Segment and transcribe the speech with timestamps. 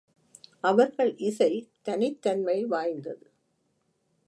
[0.59, 1.69] அவர்கள் இசை
[1.81, 3.31] தனித் தன்மை வாய்ந்தது.